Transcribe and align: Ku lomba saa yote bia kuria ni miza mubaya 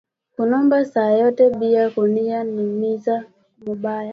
Ku 0.33 0.41
lomba 0.49 0.77
saa 0.85 1.11
yote 1.21 1.49
bia 1.59 1.89
kuria 1.89 2.43
ni 2.43 2.63
miza 2.79 3.15
mubaya 3.65 4.09